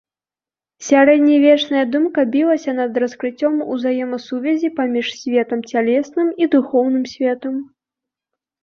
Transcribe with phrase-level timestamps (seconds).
[0.85, 7.55] Сярэднявечная думка білася над раскрыццём ўзаемасувязі паміж светам цялесным і духоўным светам.